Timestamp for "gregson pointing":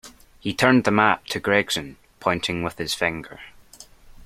1.39-2.63